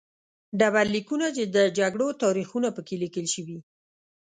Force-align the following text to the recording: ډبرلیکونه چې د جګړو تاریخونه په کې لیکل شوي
ډبرلیکونه 0.59 1.27
چې 1.35 1.43
د 1.55 1.57
جګړو 1.77 2.07
تاریخونه 2.23 2.69
په 2.73 2.81
کې 2.87 2.95
لیکل 3.03 3.25
شوي 3.33 3.57